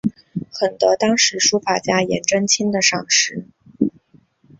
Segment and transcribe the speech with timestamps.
[0.51, 3.45] 很得当时书法家颜真卿的赏识。